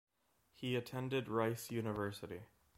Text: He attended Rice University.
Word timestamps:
He 0.55 0.75
attended 0.75 1.29
Rice 1.29 1.69
University. 1.69 2.39